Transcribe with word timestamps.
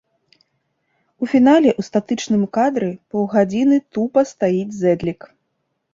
У 1.25 1.27
фінале 1.33 1.69
ў 1.79 1.89
статычным 1.89 2.43
кадры 2.59 2.89
паўгадзіны 3.13 3.77
тупа 3.99 4.21
стаіць 4.35 4.71
зэдлік. 4.81 5.21